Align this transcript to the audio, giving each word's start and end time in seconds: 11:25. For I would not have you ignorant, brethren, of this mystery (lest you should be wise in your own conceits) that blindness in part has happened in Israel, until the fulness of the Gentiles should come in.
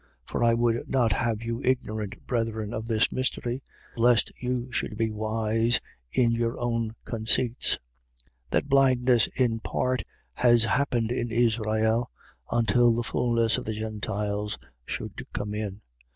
11:25. 0.25 0.31
For 0.31 0.43
I 0.43 0.53
would 0.55 0.89
not 0.89 1.13
have 1.13 1.43
you 1.43 1.61
ignorant, 1.63 2.25
brethren, 2.25 2.73
of 2.73 2.87
this 2.87 3.11
mystery 3.11 3.61
(lest 3.95 4.31
you 4.41 4.71
should 4.71 4.97
be 4.97 5.11
wise 5.11 5.79
in 6.11 6.31
your 6.31 6.59
own 6.59 6.95
conceits) 7.05 7.77
that 8.49 8.67
blindness 8.67 9.27
in 9.37 9.59
part 9.59 10.01
has 10.33 10.63
happened 10.63 11.11
in 11.11 11.29
Israel, 11.29 12.09
until 12.49 12.91
the 12.95 13.03
fulness 13.03 13.59
of 13.59 13.65
the 13.65 13.73
Gentiles 13.73 14.57
should 14.87 15.23
come 15.33 15.53
in. 15.53 15.81